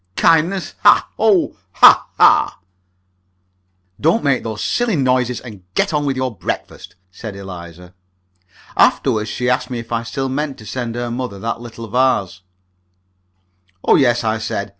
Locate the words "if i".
9.77-10.01